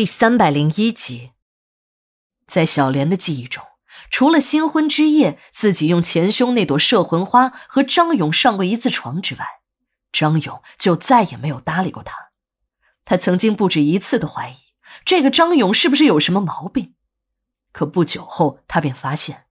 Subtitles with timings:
[0.00, 1.32] 第三百零一集，
[2.46, 3.62] 在小莲的记忆中，
[4.10, 9.44] 除了新婚之夜自己用前胸那朵摄魂花和张勇上过一次床之外，
[10.10, 12.30] 张勇就再也没有搭理过她。
[13.04, 14.54] 她曾经不止一次的怀疑，
[15.04, 16.94] 这个张勇是不是有什么毛病？
[17.72, 19.44] 可不久后，她便发现，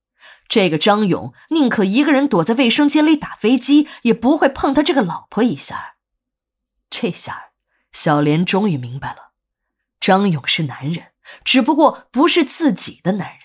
[0.47, 5.97] 这个张勇宁可一个人躲在卫生间里打飞机，也不会碰他这个老婆一下。
[6.89, 7.51] 这下，
[7.91, 9.28] 小莲终于明白了。
[9.99, 11.13] 张勇是男人，
[11.43, 13.39] 只不过不是自己的男人。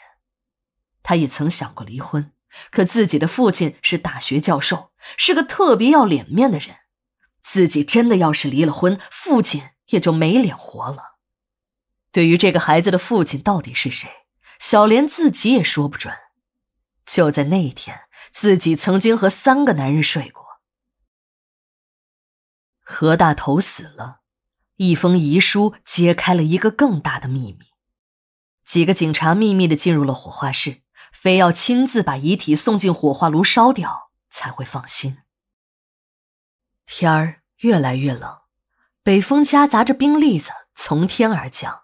[1.03, 2.33] 他也曾想过离婚，
[2.71, 6.77] 可自己的父亲是大学教授，是个特别要脸面的人。
[7.43, 11.19] 自己真的要是离了婚，父亲也就没脸活了。
[12.11, 14.09] 对于这个孩子的父亲到底是谁，
[14.59, 16.17] 小莲自己也说不准。
[17.05, 20.63] 就在那一天，自己曾经和三个男人睡过。
[22.81, 24.23] 何大头死了。
[24.77, 27.67] 一封遗书揭开了一个更大的秘密。
[28.65, 35.19] 几个警察秘密的进入了火化室，非要亲自把遗体送进火化炉烧掉才会放心。
[36.87, 38.39] 天儿越来越冷，
[39.03, 41.83] 北风夹杂着冰粒子从天而降，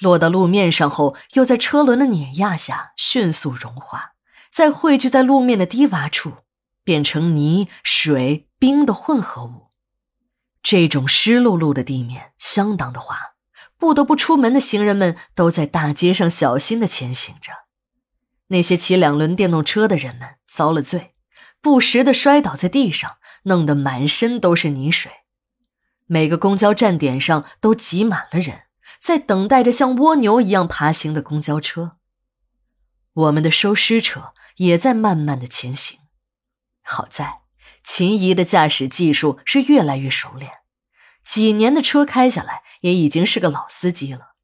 [0.00, 4.14] 落到路面上后，又在车轮的碾压下迅速融化，
[4.50, 6.38] 再汇聚在路面的低洼处，
[6.84, 9.67] 变成泥水冰的混合物。
[10.62, 13.18] 这种湿漉漉的地面相当的滑，
[13.76, 17.52] 不得不出门的行人们都在大街上小心的前行着。
[18.48, 21.14] 那些骑两轮电动车的人们遭了罪，
[21.60, 25.12] 不时的摔倒在地上，弄得满身都是泥水。
[26.06, 28.62] 每个公交站点上都挤满了人，
[28.98, 31.98] 在等待着像蜗牛一样爬行的公交车。
[33.12, 36.00] 我们的收尸车也在慢慢的前行。
[36.82, 37.42] 好在
[37.82, 40.52] 秦姨的驾驶技术是越来越熟练。
[41.24, 44.34] 几年的车开下来，也已经是个老司机了，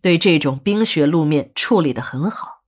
[0.00, 2.62] 对这种冰雪路面处理的很好。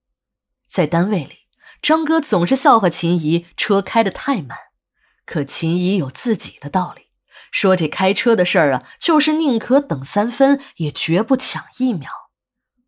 [0.67, 1.41] 在单位里，
[1.81, 4.57] 张哥总是笑话秦姨车开的太慢，
[5.25, 7.03] 可秦姨有自己的道理，
[7.51, 12.11] 说这开车的事儿啊，就是宁可等三分，也绝不抢一秒。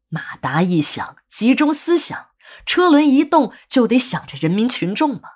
[0.08, 2.28] 马达一响，集中思想，
[2.64, 5.33] 车轮一动，就得想着人民群众嘛。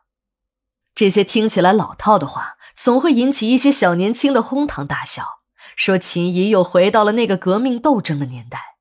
[0.99, 2.57] 这些听起来老套的话。
[2.75, 5.41] 总会引起一些小年轻的哄堂大笑，
[5.75, 8.77] 说秦姨又回到了那个革命斗争的年代。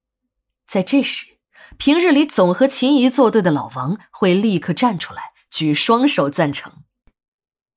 [0.67, 1.39] 在这时，
[1.79, 6.71] 平日里总和秦姨作对的老王会立刻站出来，举双手赞成。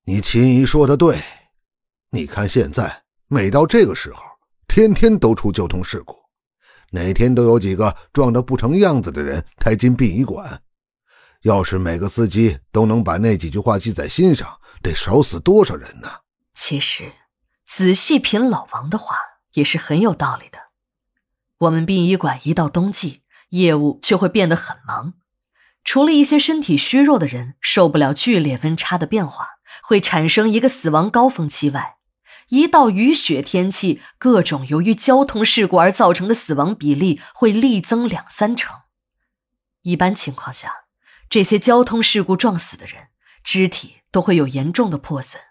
[0.05, 1.23] 你秦姨说的对，
[2.11, 4.21] 你看现在每到这个时候，
[4.67, 6.15] 天天都出交通事故，
[6.91, 10.61] 哪天都有几个撞得不成样子的人抬进殡仪馆。
[11.41, 14.59] 要是每个司机都能把那几句话记在心上。
[14.81, 16.09] 得少死多少人呢？
[16.55, 17.13] 其实，
[17.63, 19.17] 仔细品老王的话
[19.53, 20.57] 也是很有道理的。
[21.59, 25.13] 我们殡仪馆一到冬季，业务就会变得很忙。
[25.83, 29.49] 除了一些身体虚弱的人受不了剧烈温差的变化，
[29.83, 31.97] 会产生一个死亡高峰期外，
[32.49, 38.81] 一到雨雪天气，各种由于交通事故而造成的死亡比例会力增两三成。
[39.83, 40.85] 一般情况下，
[41.31, 43.07] 这些交通事故撞死的人。
[43.43, 45.41] 肢体都会有严重的破损，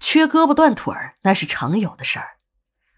[0.00, 2.38] 缺胳膊断腿儿那是常有的事儿。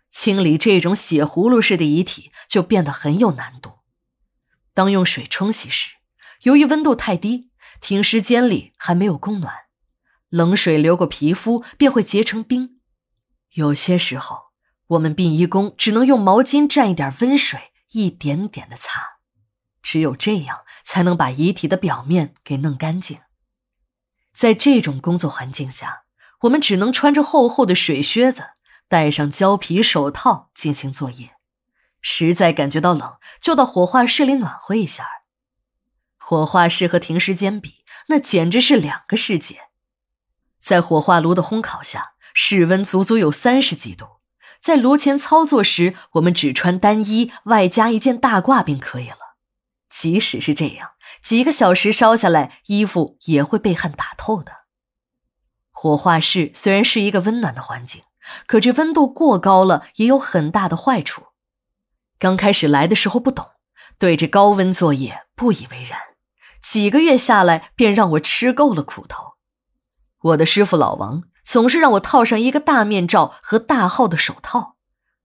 [0.08, 3.80] 清理这种血葫芦式的遗体就变得很有难度。
[4.72, 5.96] 当用水冲洗时，
[6.42, 9.52] 由于温度太低，停尸间里还没有供暖，
[10.28, 12.78] 冷水流过皮肤便会结成冰。
[13.54, 14.52] 有些时候，
[14.86, 19.15] 我们殡仪工只能用毛巾蘸一点温水，一点点的擦，
[19.86, 23.20] 只有这样才能把遗体的表面给弄干净。
[24.34, 26.02] 在这种工作环境下，
[26.40, 28.48] 我们只能穿着厚厚的水靴子，
[28.88, 31.34] 戴上胶皮手套进行作业。
[32.00, 35.06] 实在感觉到冷，就到火化室里暖和一下。
[36.18, 39.68] 火化室和停尸间比，那简直是两个世界。
[40.58, 44.16] 在火化炉的烘烤下，室温足足有三十几度。
[44.58, 49.18] 在炉前操作时，我们只穿单衣，外加一件大褂便可以了。
[49.88, 50.90] 即使是这样，
[51.22, 54.52] 几个小时烧下来，衣服也会被汗打透的。
[55.70, 58.02] 火化室虽然是一个温暖的环境，
[58.46, 61.26] 可这温度过高了也有很大的坏处。
[62.18, 63.46] 刚开始来的时候不懂，
[63.98, 66.00] 对这高温作业不以为然，
[66.62, 69.34] 几个月下来便让我吃够了苦头。
[70.22, 74.76] 我的师傅老王总是让我套上一个大面罩和大号的手套，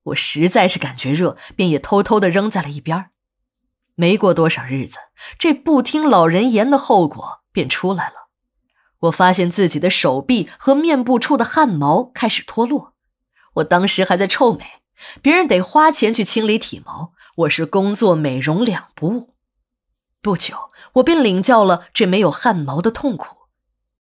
[0.04, 3.11] 我实在是感觉热，便也偷偷的扔在了一边。
[4.02, 4.98] 没过多少日子，
[5.38, 8.30] 这不听老人言的后果便出来了。
[9.02, 12.96] 我发现自己的手臂和面部处的汗毛开始脱落。
[13.58, 14.66] 我当时还在臭美，
[15.22, 19.36] 别人得花钱去清理体毛，我是工作美容两不误。
[20.20, 23.36] 不久，我便领教了这没有汗毛的痛苦。